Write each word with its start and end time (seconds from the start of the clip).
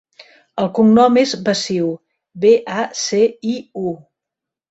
El 0.61 0.69
cognom 0.77 1.19
és 1.23 1.33
Baciu: 1.49 1.91
be, 2.45 2.53
a, 2.79 2.87
ce, 3.03 3.23
i, 3.53 3.55
u. 3.91 3.93